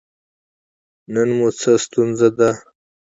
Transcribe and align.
نن 1.13 1.29
مو 1.37 1.47
څه 1.59 1.71
ستونزه 1.85 2.29
ده؟ 2.37 2.49